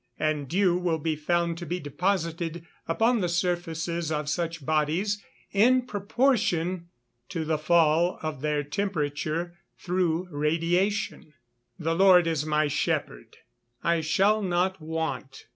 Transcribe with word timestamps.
And 0.17 0.47
dew 0.47 0.75
will 0.79 0.97
be 0.97 1.15
found 1.15 1.59
to 1.59 1.65
be 1.67 1.79
deposited 1.79 2.65
upon 2.87 3.21
the 3.21 3.29
surfaces 3.29 4.11
of 4.11 4.29
such 4.29 4.65
bodies 4.65 5.23
in 5.51 5.83
proportion 5.83 6.87
to 7.29 7.45
the 7.45 7.59
fall 7.59 8.17
of 8.23 8.41
their 8.41 8.63
temperature 8.63 9.59
through 9.77 10.27
radiation. 10.31 11.25
[Verse: 11.25 11.33
"The 11.77 11.93
Lord 11.93 12.25
is 12.25 12.47
my 12.47 12.67
shepherd, 12.67 13.37
I 13.83 14.01
shall 14.01 14.41
not 14.41 14.81
want. 14.81 15.45